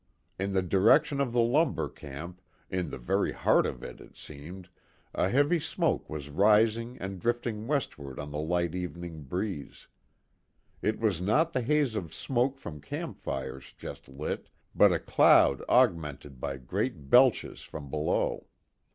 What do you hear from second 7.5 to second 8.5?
westward on the